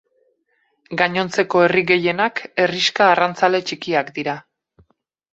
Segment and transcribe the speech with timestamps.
[1.01, 4.35] Gainontzeko herri gehienak herrixka arrantzale txikiak dira.